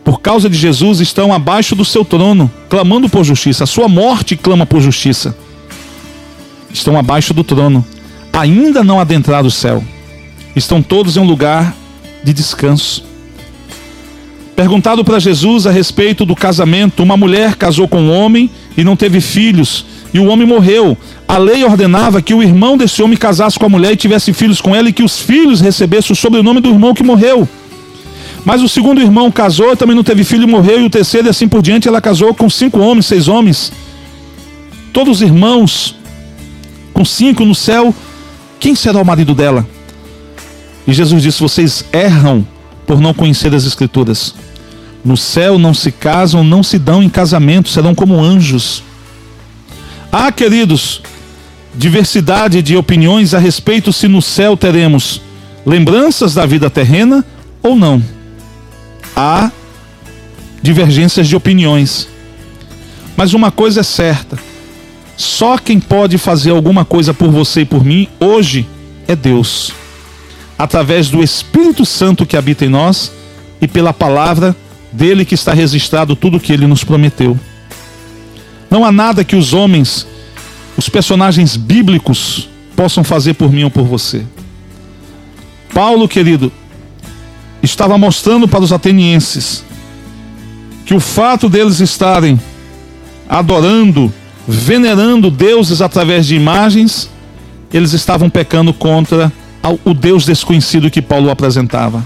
por 0.05 0.21
causa 0.21 0.51
de 0.51 0.59
Jesus 0.59 1.01
estão 1.01 1.33
abaixo 1.33 1.75
do 1.75 1.85
seu 1.85 2.05
trono, 2.05 2.51
clamando 2.69 3.09
por 3.09 3.25
justiça. 3.25 3.65
A 3.65 3.67
sua 3.67 3.89
morte 3.89 4.37
clama 4.37 4.67
por 4.67 4.81
justiça. 4.81 5.35
Estão 6.73 6.99
abaixo 6.99 7.33
do 7.33 7.43
trono, 7.43 7.85
ainda 8.33 8.85
não 8.85 9.01
adentraram 9.01 9.49
o 9.49 9.51
céu. 9.51 9.83
Estão 10.55 10.83
todos 10.83 11.17
em 11.17 11.21
um 11.21 11.25
lugar 11.25 11.75
de 12.23 12.33
descanso. 12.33 13.05
Perguntado 14.61 15.03
para 15.03 15.19
Jesus 15.19 15.67
a 15.67 15.71
respeito 15.71 16.27
do 16.27 16.37
casamento, 16.37 17.03
uma 17.03 17.17
mulher 17.17 17.57
casou 17.57 17.89
com 17.89 18.03
um 18.03 18.13
homem 18.13 18.51
e 18.77 18.85
não 18.85 18.95
teve 18.95 19.19
filhos, 19.21 19.87
e 20.13 20.19
o 20.19 20.27
homem 20.27 20.47
morreu. 20.47 20.99
A 21.27 21.39
lei 21.39 21.65
ordenava 21.65 22.21
que 22.21 22.35
o 22.35 22.43
irmão 22.43 22.77
desse 22.77 23.03
homem 23.03 23.17
casasse 23.17 23.59
com 23.59 23.65
a 23.65 23.71
mulher 23.71 23.93
e 23.93 23.97
tivesse 23.97 24.35
filhos 24.35 24.61
com 24.61 24.77
ela, 24.77 24.91
e 24.91 24.93
que 24.93 25.03
os 25.03 25.19
filhos 25.19 25.63
recebessem 25.63 26.13
o 26.13 26.17
sobrenome 26.17 26.61
do 26.61 26.69
irmão 26.69 26.93
que 26.93 27.03
morreu. 27.03 27.49
Mas 28.45 28.63
o 28.63 28.69
segundo 28.69 29.01
irmão 29.01 29.31
casou, 29.31 29.75
também 29.77 29.97
não 29.97 30.05
teve 30.05 30.25
filho 30.25 30.43
e 30.43 30.47
morreu, 30.47 30.81
e 30.81 30.85
o 30.85 30.91
terceiro, 30.91 31.29
e 31.29 31.31
assim 31.31 31.49
por 31.49 31.63
diante, 31.63 31.89
ela 31.89 32.01
casou 32.01 32.35
com 32.35 32.51
cinco 32.51 32.81
homens, 32.81 33.07
seis 33.07 33.29
homens. 33.29 33.73
Todos 34.93 35.17
os 35.17 35.23
irmãos, 35.23 35.97
com 36.93 37.03
cinco 37.03 37.47
no 37.47 37.55
céu, 37.55 37.95
quem 38.59 38.75
será 38.75 39.01
o 39.01 39.07
marido 39.07 39.35
dela? 39.35 39.67
E 40.87 40.93
Jesus 40.93 41.23
disse: 41.23 41.41
Vocês 41.41 41.85
erram 41.93 42.47
por 42.87 43.01
não 43.01 43.15
conhecer 43.15 43.55
as 43.55 43.65
Escrituras. 43.65 44.35
No 45.05 45.17
céu 45.17 45.59
não 45.59 45.73
se 45.73 45.91
casam, 45.91 46.45
não 46.45 46.63
se 46.63 46.79
dão 46.79 47.03
em 47.03 47.09
casamento, 47.09 47.69
serão 47.69 47.95
como 47.95 48.23
anjos. 48.23 48.83
Há, 50.13 50.31
queridos, 50.31 51.01
diversidade 51.75 52.61
de 52.63 52.77
opiniões 52.77 53.33
a 53.33 53.39
respeito 53.39 53.93
se 53.93 54.09
no 54.09 54.21
céu 54.21 54.57
teremos 54.57 55.23
lembranças 55.65 56.35
da 56.35 56.45
vida 56.45 56.69
terrena 56.69 57.25
ou 57.63 57.77
não. 57.77 58.03
Há 59.15 59.51
divergências 60.63 61.29
de 61.29 61.37
opiniões. 61.37 62.09
Mas 63.17 63.35
uma 63.35 63.51
coisa 63.51 63.81
é 63.81 63.85
certa: 63.85 64.39
só 65.17 65.59
quem 65.59 65.79
pode 65.79 66.19
fazer 66.19 66.51
alguma 66.51 66.85
coisa 66.85 67.15
por 67.15 67.31
você 67.31 67.63
e 67.63 67.65
por 67.65 67.85
mim 67.85 68.09
hoje 68.19 68.67
é 69.07 69.15
Deus, 69.15 69.73
através 70.61 71.09
do 71.09 71.23
Espírito 71.23 71.87
Santo 71.87 72.27
que 72.27 72.37
habita 72.37 72.67
em 72.67 72.69
nós 72.69 73.11
e 73.63 73.67
pela 73.67 73.95
palavra 73.95 74.55
dele 74.93 75.25
que 75.25 75.35
está 75.35 75.55
registrado 75.55 76.15
tudo 76.15 76.37
o 76.37 76.41
que 76.41 76.53
ele 76.53 76.67
nos 76.67 76.85
prometeu. 76.85 77.39
Não 78.71 78.85
há 78.85 78.93
nada 78.93 79.25
que 79.25 79.35
os 79.35 79.55
homens, 79.55 80.07
os 80.77 80.87
personagens 80.87 81.57
bíblicos, 81.57 82.47
possam 82.77 83.03
fazer 83.03 83.35
por 83.35 83.51
mim 83.51 83.65
ou 83.65 83.71
por 83.71 83.85
você. 83.85 84.23
Paulo, 85.73 86.07
querido, 86.07 86.53
estava 87.63 87.97
mostrando 87.97 88.47
para 88.47 88.61
os 88.61 88.71
atenienses 88.71 89.65
que 90.85 90.93
o 90.93 91.01
fato 91.01 91.49
deles 91.49 91.81
estarem 91.81 92.39
adorando, 93.27 94.13
venerando 94.47 95.31
deuses 95.31 95.81
através 95.81 96.27
de 96.27 96.35
imagens, 96.35 97.09
eles 97.73 97.95
estavam 97.95 98.29
pecando 98.29 98.75
contra 98.75 99.33
o 99.85 99.93
Deus 99.93 100.25
desconhecido 100.25 100.91
que 100.91 101.03
Paulo 101.03 101.31
apresentava. 101.31 102.05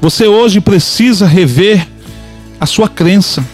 Você 0.00 0.26
hoje 0.26 0.60
precisa 0.60 1.26
rever 1.26 1.86
a 2.60 2.66
sua 2.66 2.88
crença. 2.88 3.44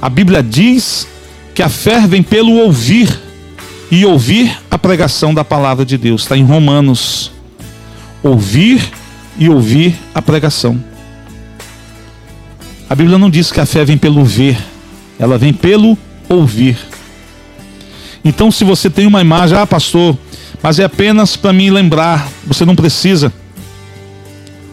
A 0.00 0.08
Bíblia 0.08 0.42
diz 0.42 1.06
que 1.54 1.62
a 1.62 1.68
fé 1.68 2.06
vem 2.06 2.22
pelo 2.22 2.52
ouvir 2.56 3.08
e 3.90 4.04
ouvir 4.04 4.58
a 4.70 4.78
pregação 4.78 5.32
da 5.32 5.44
palavra 5.44 5.84
de 5.84 5.96
Deus. 5.96 6.22
Está 6.22 6.36
em 6.36 6.44
Romanos. 6.44 7.30
Ouvir 8.22 8.82
e 9.38 9.48
ouvir 9.48 9.94
a 10.14 10.20
pregação. 10.20 10.82
A 12.88 12.94
Bíblia 12.94 13.16
não 13.16 13.30
diz 13.30 13.50
que 13.50 13.60
a 13.60 13.66
fé 13.66 13.84
vem 13.84 13.96
pelo 13.96 14.24
ver, 14.24 14.58
ela 15.18 15.38
vem 15.38 15.52
pelo 15.52 15.96
ouvir. 16.28 16.76
Então, 18.24 18.50
se 18.50 18.64
você 18.64 18.90
tem 18.90 19.06
uma 19.06 19.20
imagem, 19.20 19.56
ah, 19.56 19.66
pastor, 19.66 20.16
mas 20.62 20.78
é 20.78 20.84
apenas 20.84 21.36
para 21.36 21.52
me 21.52 21.70
lembrar, 21.70 22.28
você 22.46 22.64
não 22.64 22.76
precisa. 22.76 23.32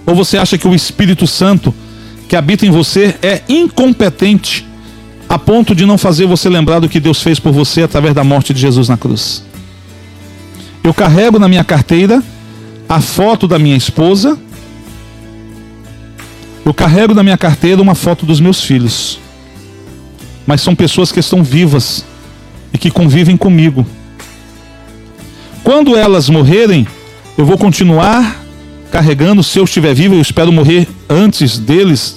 Ou 0.06 0.16
você 0.16 0.38
acha 0.38 0.58
que 0.58 0.68
o 0.68 0.76
Espírito 0.76 1.26
Santo 1.26 1.74
que 2.28 2.36
habita 2.36 2.66
em 2.66 2.70
você 2.70 3.16
é 3.24 3.42
incompetente 3.50 4.66
a 5.28 5.38
ponto 5.40 5.74
de 5.74 5.86
não 5.86 5.98
fazer 5.98 6.28
você 6.28 6.48
lembrar 6.48 6.80
do 6.80 6.88
que 6.88 7.00
Deus 7.00 7.22
fez 7.22 7.40
por 7.40 7.52
você 7.52 7.82
através 7.82 8.14
da 8.14 8.24
morte 8.24 8.54
de 8.54 8.60
Jesus 8.62 8.88
na 8.88 8.98
cruz? 8.98 9.44
Eu 10.84 10.94
carrego 10.94 11.40
na 11.40 11.48
minha 11.48 11.64
carteira 11.64 12.24
a 12.88 13.02
foto 13.02 13.48
da 13.48 13.60
minha 13.60 13.76
esposa. 13.76 14.38
Eu 16.66 16.74
carrego 16.74 17.14
na 17.14 17.24
minha 17.24 17.38
carteira 17.38 17.82
uma 17.82 17.96
foto 17.96 18.26
dos 18.26 18.40
meus 18.40 18.64
filhos. 18.64 19.20
Mas 20.46 20.62
são 20.62 20.76
pessoas 20.76 21.12
que 21.12 21.20
estão 21.20 21.44
vivas 21.44 22.06
e 22.74 22.78
que 22.78 22.90
convivem 22.90 23.38
comigo. 23.38 23.86
Quando 25.70 25.96
elas 25.96 26.28
morrerem, 26.30 26.88
eu 27.38 27.46
vou 27.46 27.56
continuar 27.56 28.44
carregando, 28.92 29.44
se 29.44 29.60
eu 29.60 29.66
estiver 29.66 29.94
vivo, 29.94 30.16
eu 30.16 30.20
espero 30.20 30.52
morrer 30.52 30.88
antes 31.08 31.60
deles, 31.60 32.16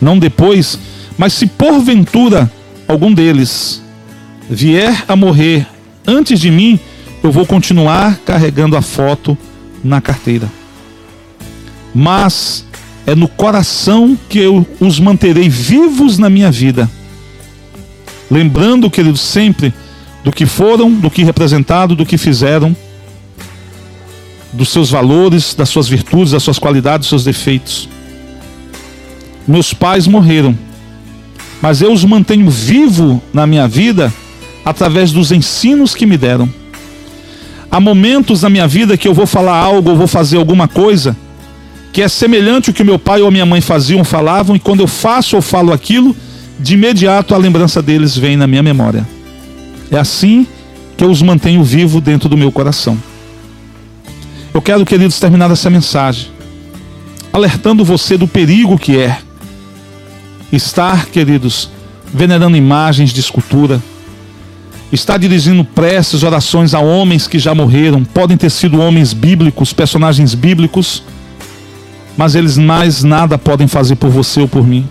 não 0.00 0.18
depois. 0.18 0.76
Mas 1.16 1.34
se 1.34 1.46
porventura 1.46 2.50
algum 2.88 3.14
deles 3.14 3.80
vier 4.50 5.04
a 5.06 5.14
morrer 5.14 5.68
antes 6.04 6.40
de 6.40 6.50
mim, 6.50 6.80
eu 7.22 7.30
vou 7.30 7.46
continuar 7.46 8.18
carregando 8.26 8.76
a 8.76 8.82
foto 8.82 9.38
na 9.84 10.00
carteira. 10.00 10.50
Mas 11.94 12.66
é 13.06 13.14
no 13.14 13.28
coração 13.28 14.18
que 14.28 14.40
eu 14.40 14.66
os 14.80 14.98
manterei 14.98 15.48
vivos 15.48 16.18
na 16.18 16.28
minha 16.28 16.50
vida. 16.50 16.90
Lembrando, 18.28 18.90
queridos, 18.90 19.20
sempre 19.20 19.72
do 20.22 20.32
que 20.32 20.46
foram, 20.46 20.92
do 20.92 21.10
que 21.10 21.24
representaram, 21.24 21.94
do 21.94 22.06
que 22.06 22.18
fizeram 22.18 22.76
dos 24.52 24.68
seus 24.70 24.90
valores, 24.90 25.54
das 25.54 25.68
suas 25.68 25.88
virtudes, 25.88 26.32
das 26.32 26.42
suas 26.42 26.58
qualidades, 26.58 27.00
dos 27.00 27.08
seus 27.08 27.24
defeitos. 27.24 27.88
Meus 29.46 29.72
pais 29.72 30.06
morreram, 30.06 30.56
mas 31.62 31.80
eu 31.82 31.92
os 31.92 32.04
mantenho 32.04 32.50
vivo 32.50 33.22
na 33.32 33.46
minha 33.46 33.66
vida 33.66 34.12
através 34.64 35.12
dos 35.12 35.32
ensinos 35.32 35.94
que 35.94 36.06
me 36.06 36.16
deram. 36.16 36.48
Há 37.70 37.80
momentos 37.80 38.42
na 38.42 38.50
minha 38.50 38.66
vida 38.66 38.96
que 38.96 39.06
eu 39.06 39.14
vou 39.14 39.26
falar 39.26 39.56
algo, 39.56 39.90
ou 39.90 39.96
vou 39.96 40.08
fazer 40.08 40.36
alguma 40.36 40.66
coisa 40.66 41.16
que 41.92 42.02
é 42.02 42.08
semelhante 42.08 42.70
ao 42.70 42.74
que 42.74 42.84
meu 42.84 42.98
pai 42.98 43.20
ou 43.20 43.30
minha 43.32 43.46
mãe 43.46 43.60
faziam, 43.60 44.04
falavam, 44.04 44.54
e 44.54 44.60
quando 44.60 44.80
eu 44.80 44.86
faço 44.86 45.34
ou 45.34 45.42
falo 45.42 45.72
aquilo, 45.72 46.14
de 46.58 46.74
imediato 46.74 47.34
a 47.34 47.38
lembrança 47.38 47.82
deles 47.82 48.16
vem 48.16 48.36
na 48.36 48.46
minha 48.46 48.62
memória. 48.62 49.06
É 49.90 49.98
assim 49.98 50.46
que 50.96 51.04
eu 51.04 51.10
os 51.10 51.22
mantenho 51.22 51.62
vivo 51.64 52.00
dentro 52.00 52.28
do 52.28 52.36
meu 52.36 52.52
coração. 52.52 52.96
Eu 54.52 54.60
quero, 54.60 54.84
queridos, 54.84 55.18
terminar 55.18 55.50
essa 55.50 55.70
mensagem 55.70 56.40
alertando 57.32 57.84
você 57.84 58.16
do 58.16 58.26
perigo 58.26 58.78
que 58.78 58.98
é 58.98 59.18
estar, 60.52 61.06
queridos, 61.06 61.70
venerando 62.12 62.56
imagens 62.56 63.12
de 63.12 63.20
escultura, 63.20 63.80
estar 64.92 65.16
dirigindo 65.16 65.64
preces, 65.64 66.24
orações 66.24 66.74
a 66.74 66.80
homens 66.80 67.28
que 67.28 67.38
já 67.38 67.54
morreram, 67.54 68.04
podem 68.04 68.36
ter 68.36 68.50
sido 68.50 68.80
homens 68.80 69.12
bíblicos, 69.12 69.72
personagens 69.72 70.34
bíblicos, 70.34 71.04
mas 72.16 72.34
eles 72.34 72.58
mais 72.58 73.04
nada 73.04 73.38
podem 73.38 73.68
fazer 73.68 73.94
por 73.94 74.10
você 74.10 74.40
ou 74.40 74.48
por 74.48 74.66
mim. 74.66 74.86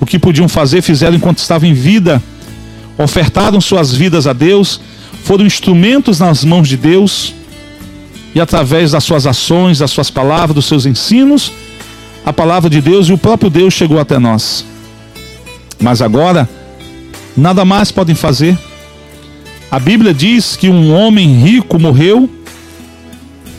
O 0.00 0.06
que 0.06 0.18
podiam 0.18 0.48
fazer, 0.48 0.82
fizeram 0.82 1.14
enquanto 1.14 1.38
estavam 1.38 1.68
em 1.68 1.74
vida, 1.74 2.20
ofertaram 2.98 3.60
suas 3.60 3.94
vidas 3.94 4.26
a 4.26 4.32
Deus, 4.32 4.80
foram 5.24 5.46
instrumentos 5.46 6.18
nas 6.18 6.44
mãos 6.44 6.68
de 6.68 6.76
Deus 6.76 7.34
e 8.34 8.40
através 8.40 8.92
das 8.92 9.04
suas 9.04 9.26
ações, 9.26 9.78
das 9.78 9.90
suas 9.90 10.10
palavras, 10.10 10.54
dos 10.54 10.66
seus 10.66 10.86
ensinos, 10.86 11.52
a 12.24 12.32
palavra 12.32 12.70
de 12.70 12.80
Deus 12.80 13.08
e 13.08 13.12
o 13.12 13.18
próprio 13.18 13.50
Deus 13.50 13.74
chegou 13.74 13.98
até 13.98 14.18
nós. 14.18 14.64
Mas 15.80 16.02
agora, 16.02 16.48
nada 17.36 17.64
mais 17.64 17.90
podem 17.90 18.14
fazer. 18.14 18.56
A 19.70 19.78
Bíblia 19.78 20.12
diz 20.12 20.56
que 20.56 20.68
um 20.68 20.92
homem 20.92 21.40
rico 21.40 21.78
morreu 21.78 22.28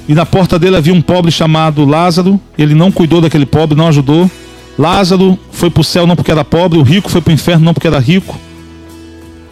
e 0.08 0.14
na 0.14 0.26
porta 0.26 0.60
dele 0.60 0.76
havia 0.76 0.94
um 0.94 1.02
pobre 1.02 1.32
chamado 1.32 1.86
Lázaro. 1.86 2.40
Ele 2.58 2.76
não 2.76 2.92
cuidou 2.92 3.22
daquele 3.22 3.46
pobre, 3.46 3.78
não 3.78 3.88
ajudou. 3.88 4.30
Lázaro 4.78 5.38
foi 5.52 5.70
para 5.70 5.82
o 5.82 5.84
céu 5.84 6.06
não 6.06 6.16
porque 6.16 6.32
era 6.32 6.44
pobre, 6.44 6.78
o 6.78 6.84
rico 6.84 7.10
foi 7.10 7.22
para 7.22 7.32
o 7.32 7.34
inferno 7.34 7.66
não 7.66 7.74
porque 7.74 7.88
era 7.88 8.00
rico. 8.00 8.38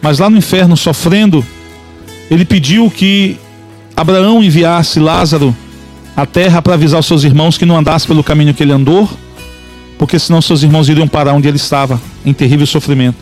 Mas 0.02 0.18
lá 0.18 0.30
no 0.30 0.38
inferno, 0.38 0.76
sofrendo, 0.76 1.44
ele 2.30 2.44
pediu 2.44 2.90
que 2.90 3.36
Abraão 3.96 4.42
enviasse 4.42 4.98
Lázaro 4.98 5.54
à 6.16 6.24
terra 6.24 6.62
para 6.62 6.74
avisar 6.74 7.00
os 7.00 7.06
seus 7.06 7.24
irmãos 7.24 7.58
que 7.58 7.66
não 7.66 7.76
andasse 7.76 8.06
pelo 8.06 8.24
caminho 8.24 8.54
que 8.54 8.62
ele 8.62 8.72
andou, 8.72 9.08
porque 9.98 10.18
senão 10.18 10.40
seus 10.40 10.62
irmãos 10.62 10.88
iriam 10.88 11.06
parar 11.06 11.34
onde 11.34 11.48
ele 11.48 11.56
estava, 11.56 12.00
em 12.24 12.32
terrível 12.32 12.66
sofrimento. 12.66 13.16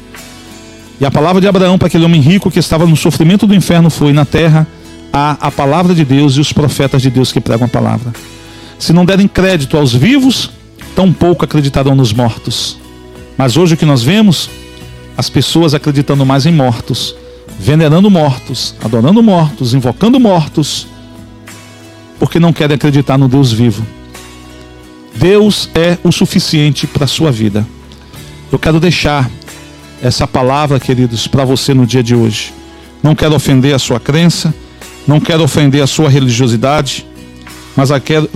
E 1.01 1.05
a 1.05 1.11
palavra 1.11 1.41
de 1.41 1.49
Abraão 1.49 1.79
para 1.79 1.87
aquele 1.87 2.05
homem 2.05 2.21
rico 2.21 2.51
que 2.51 2.59
estava 2.59 2.87
no 2.87 2.97
sofrimento 2.97 3.47
do 3.47 3.55
inferno 3.55 3.89
foi: 3.89 4.13
na 4.13 4.25
terra 4.25 4.67
há 5.13 5.37
a 5.41 5.51
palavra 5.51 5.95
de 5.95 6.05
Deus 6.05 6.35
e 6.35 6.41
os 6.41 6.53
profetas 6.53 7.03
de 7.03 7.11
Deus 7.11 7.33
que 7.33 7.41
pregam 7.41 7.67
a 7.67 7.69
palavra. 7.69 8.13
Se 8.79 8.93
não 8.93 9.05
derem 9.05 9.27
crédito 9.27 9.77
aos 9.77 9.93
vivos, 9.93 10.51
tão 10.95 11.13
pouco 11.13 11.45
acreditarão 11.45 11.95
nos 11.95 12.13
mortos. 12.13 12.79
Mas 13.37 13.57
hoje 13.57 13.75
o 13.75 13.77
que 13.77 13.85
nós 13.85 14.03
vemos, 14.03 14.51
as 15.19 15.29
pessoas 15.29 15.75
acreditando 15.75 16.25
mais 16.25 16.47
em 16.47 16.53
mortos 16.53 17.15
venerando 17.59 18.09
mortos, 18.09 18.75
adorando 18.83 19.23
mortos, 19.23 19.75
invocando 19.75 20.21
mortos, 20.21 20.87
porque 22.19 22.39
não 22.39 22.53
querem 22.53 22.77
acreditar 22.77 23.19
no 23.19 23.29
Deus 23.29 23.53
vivo. 23.53 23.85
Deus 25.15 25.69
é 25.75 25.99
o 26.05 26.13
suficiente 26.13 26.87
para 26.87 27.05
a 27.05 27.09
sua 27.09 27.33
vida. 27.33 27.67
Eu 28.53 28.59
quero 28.59 28.79
deixar 28.79 29.29
essa 30.01 30.27
palavra, 30.27 30.79
queridos, 30.79 31.27
para 31.27 31.45
você 31.45 31.75
no 31.75 31.85
dia 31.85 32.03
de 32.03 32.15
hoje. 32.15 32.55
Não 33.03 33.15
quero 33.15 33.35
ofender 33.35 33.75
a 33.75 33.79
sua 33.79 33.99
crença, 33.99 34.55
não 35.07 35.19
quero 35.19 35.43
ofender 35.43 35.83
a 35.83 35.87
sua 35.87 36.09
religiosidade, 36.09 37.05
mas 37.77 37.91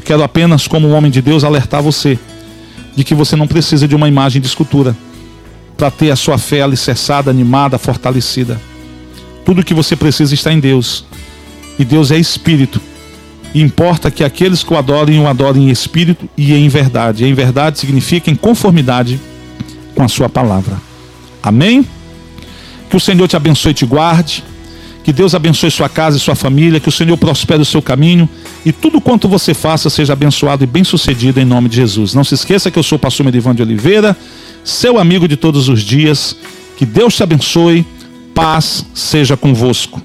quero 0.04 0.22
apenas, 0.22 0.66
como 0.66 0.88
um 0.88 0.92
homem 0.92 1.10
de 1.10 1.22
Deus, 1.22 1.44
alertar 1.44 1.82
você 1.82 2.18
de 2.96 3.04
que 3.04 3.14
você 3.14 3.36
não 3.36 3.46
precisa 3.46 3.86
de 3.86 3.94
uma 3.94 4.08
imagem 4.08 4.40
de 4.40 4.48
escultura 4.48 4.96
para 5.82 5.90
ter 5.90 6.12
a 6.12 6.16
sua 6.16 6.38
fé 6.38 6.62
alicerçada, 6.62 7.28
animada, 7.28 7.76
fortalecida. 7.76 8.60
Tudo 9.44 9.64
que 9.64 9.74
você 9.74 9.96
precisa 9.96 10.32
está 10.32 10.52
em 10.52 10.60
Deus. 10.60 11.04
E 11.76 11.84
Deus 11.84 12.12
é 12.12 12.18
espírito. 12.18 12.80
E 13.52 13.60
importa 13.60 14.08
que 14.08 14.22
aqueles 14.22 14.62
que 14.62 14.72
o 14.72 14.76
adorem, 14.76 15.18
o 15.18 15.26
adorem 15.26 15.64
em 15.64 15.70
espírito 15.70 16.30
e 16.38 16.54
em 16.54 16.68
verdade. 16.68 17.24
E 17.24 17.28
em 17.28 17.34
verdade 17.34 17.80
significa 17.80 18.30
em 18.30 18.36
conformidade 18.36 19.20
com 19.92 20.04
a 20.04 20.08
sua 20.08 20.28
palavra. 20.28 20.76
Amém? 21.42 21.84
Que 22.88 22.96
o 22.96 23.00
Senhor 23.00 23.26
te 23.26 23.34
abençoe 23.34 23.72
e 23.72 23.74
te 23.74 23.84
guarde. 23.84 24.44
Que 25.04 25.12
Deus 25.12 25.34
abençoe 25.34 25.70
sua 25.70 25.88
casa 25.88 26.16
e 26.16 26.20
sua 26.20 26.34
família. 26.34 26.78
Que 26.78 26.88
o 26.88 26.92
Senhor 26.92 27.16
prospere 27.16 27.62
o 27.62 27.64
seu 27.64 27.82
caminho. 27.82 28.28
e 28.64 28.72
tudo 28.72 29.00
quanto 29.00 29.28
você 29.28 29.54
faça 29.54 29.90
seja 29.90 30.12
abençoado 30.12 30.62
e 30.62 30.66
bem-sucedido 30.66 31.40
em 31.40 31.44
nome 31.44 31.68
de 31.68 31.76
Jesus. 31.76 32.14
Não 32.14 32.22
se 32.22 32.34
esqueça 32.34 32.70
que 32.70 32.78
eu 32.78 32.82
sou 32.82 32.96
o 32.96 32.98
pastor 32.98 33.24
Medivan 33.24 33.54
de 33.54 33.62
Oliveira, 33.62 34.16
seu 34.62 34.98
amigo 34.98 35.26
de 35.26 35.36
todos 35.36 35.68
os 35.68 35.82
dias. 35.82 36.36
Que 36.76 36.86
Deus 36.86 37.14
te 37.14 37.22
abençoe. 37.22 37.84
Paz 38.34 38.86
seja 38.94 39.36
convosco. 39.36 40.00